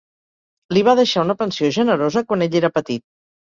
[0.77, 3.09] Li va deixar una pensió generosa quan ell era petit.